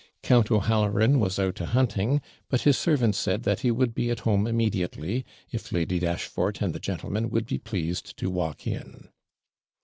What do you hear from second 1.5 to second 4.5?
a hunting; but his servant said 'that he would be at home